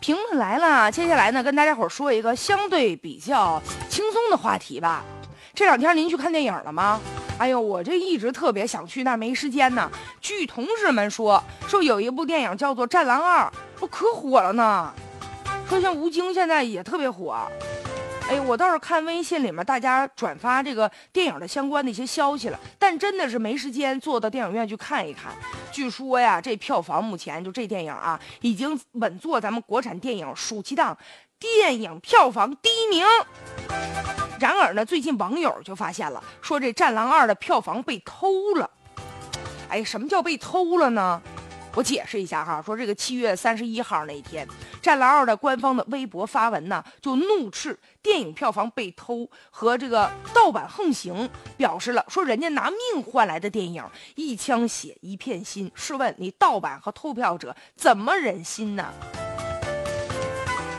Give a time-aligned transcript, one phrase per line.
[0.00, 5.04] 评论来了，接下来呢，跟大家伙说一个相对比较轻松的话题吧。
[5.54, 7.00] 这两天您去看电影了吗？
[7.36, 9.90] 哎呦，我这一直特别想去，但没时间呢。
[10.20, 13.50] 据同事们说，说有一部电影叫做《战狼二》，
[13.88, 14.92] 可火了呢。
[15.68, 17.36] 说像吴京现在也特别火。
[18.28, 25.32] 哎，我倒是看微信里面大家转发这个电影的相关的一些消息了，但真的是没时间坐到电影院去看一看。
[25.72, 30.94] 据说呀，这票房目前就这电影啊，已经稳坐咱们国产电影暑期档
[31.38, 33.06] 电影票房第一名。
[34.38, 38.70] 然而呢，最近网友就发现了，说这《战狼二》的票房被偷了。
[39.70, 41.22] 哎，什么叫被偷了呢？
[41.74, 44.44] 我解释一下哈，说这个七月三十一号那一天，
[44.82, 53.84] 《战狼二》的官方的微博发文呢，就怒斥电影票房被偷和这个盗版横行，表示了说人家拿命换来的电影，
[54.16, 58.92] 一腔血一片心，试问你盗版和偷票者怎么忍心呢？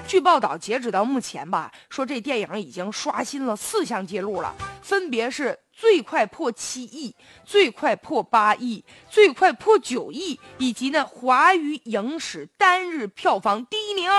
[0.05, 5.57] 据报道，截止到目前吧，说这电影已经刷新了四项记录了，分别是。
[5.79, 14.11] 最快破七亿，最快破八亿，最快破九亿，以及呢华语影史单日票房第一名。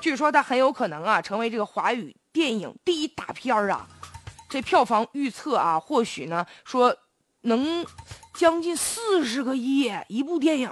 [0.00, 3.86] 据说它很有可能啊成为这个华语电影第一大片儿啊，
[4.48, 6.96] 这票房预测啊或许呢说
[7.42, 7.86] 能
[8.34, 10.68] 将近四十个亿一部电影。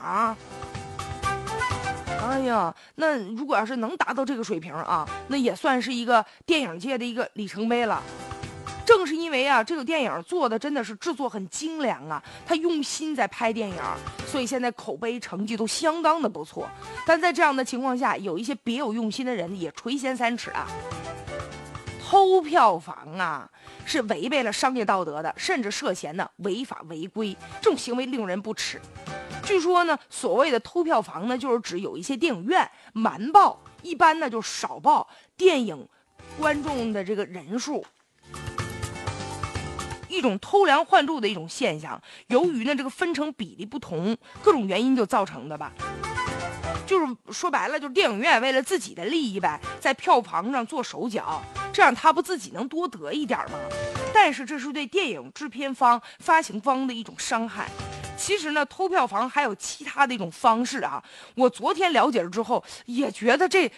[2.20, 8.02] 哎呀，那如果要是能达到这个水平啊，那也算是一个电影界的一个里程碑了。
[8.88, 13.76] 正是因为啊，这个电影做的真的是制作很精良啊，他用心在拍电影，
[14.26, 16.66] 所以现在口碑成绩都相当的不错。
[17.04, 20.66] 但在这样的情况下，有一些别有用心的人也垂涎三尺啊，
[22.02, 23.46] 偷票房啊，
[23.84, 28.80] 是违背了商业道德的，甚至涉嫌呢违法违规，这种行为令人不齿。
[29.44, 35.86] 据说呢，所谓的偷票房呢，就是指有一些电影院瞒报，一般呢就少报电影
[36.38, 37.84] 观众的这个人数。
[40.08, 45.72] 一种偷梁换柱的一种现象，由于呢这个分成比例不同，各种原因就造成的吧。
[46.86, 53.58] 就是说白了，就是电影院为了自己的利益呗，在票房上做手脚，这样他不自己能多得一点吗？
[54.12, 57.68] 但是这是对电影制片方、发行方的一种伤害。
[58.16, 61.02] 其实呢，偷票房还有其他的一种方式啊。
[61.36, 63.70] 我昨天了解了之后，也觉得这。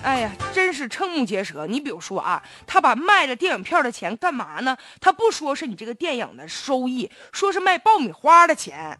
[0.00, 1.66] 哎呀，真是瞠目结舌！
[1.66, 4.76] 你比如说啊，他把卖了电影票的钱干嘛呢？
[5.00, 8.96] 他不说是你这个电影的收益，说是卖爆米花的钱，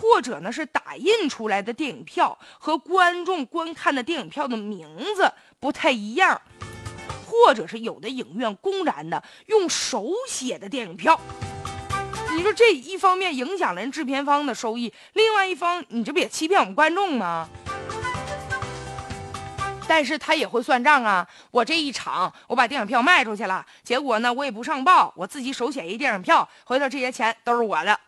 [0.00, 4.86] 或者呢是打印出来的电影票和观众观看的电影票的名
[5.16, 6.40] 字不太一样，
[7.26, 11.18] 或者是有的影院公然的用手写的电影票。
[12.36, 17.48] 你说这一方面影响了人制片方的收益，另外一方你这不也欺骗我们观众吗？
[19.88, 21.26] 但是他也会算账啊！
[21.50, 27.98] 我这一场我把电影票卖出去了，结果呢我也不上报，我自己手写一电影票，回头这些钱都是我的。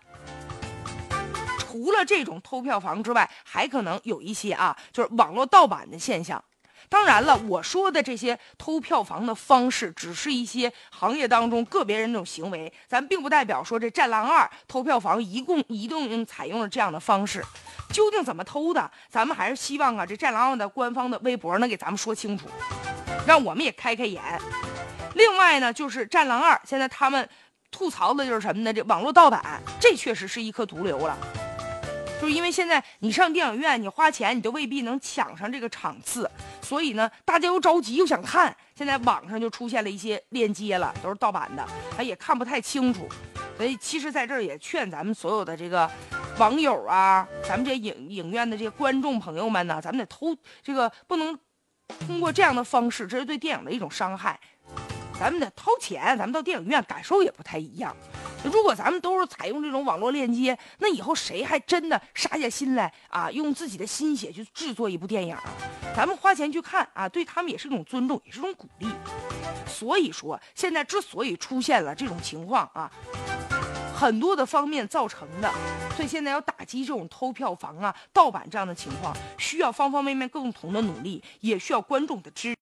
[1.58, 6.42] 除了这种偷票房之外，还可能有一些啊，就是网络盗版的现象。
[6.88, 17.44] 当然了，我说的这些偷票房的方式，只是一些行业当中个别人那种行为，咱并不代表说这《战狼二》偷票房一共一定采用了这样的方式。
[17.90, 18.90] 究竟怎么偷的？
[19.08, 22.46] 咱们还是希望啊，这《战狼二》的官方的微博能给咱们说清楚，
[23.26, 24.22] 让我们也开开眼。
[25.14, 27.28] 另外呢，就是《战狼二》，现在他们
[27.70, 28.72] 吐槽的就是什么呢？
[28.72, 31.16] 这网络盗版，这确实是一颗毒瘤了。
[32.20, 36.28] 就是因为现在你上电影院，你花钱，你都未必能抢上这个场次，
[36.60, 41.64] 所以呢，大家又着急又想看，现在网上就出现了一些链接了，都是盗版的，
[41.96, 43.08] 他也看不太清楚。
[43.56, 45.88] 所以其实在这儿也劝咱们所有的这个
[46.38, 51.36] 网友啊，咱们这影影院的这些观众朋友们呢，咱们得偷这个不能
[52.06, 54.38] 通过这样的方式，这是对电影的一种伤害。
[55.18, 57.92] 咱们得掏钱，咱们到电影院感受也不太一样。
[58.44, 65.36] 如果咱们都是采用这种网络链接，那以后谁还真的杀下心来啊，用自己的心血去制作一部电影？
[65.96, 68.86] 咱们花钱去看啊，对他们也是一种尊重，也是一种鼓励。
[69.66, 72.88] 所以说，现在之所以出现了这种情况啊，
[73.98, 75.52] 很多的方面造成的，
[75.96, 82.56] 所以现在要打击这种偷票房啊、盗版这样的情况，需要方方面面共同的努力，也需要观众的支。